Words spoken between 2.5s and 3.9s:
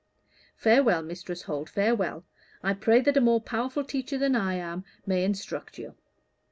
I pray that a more powerful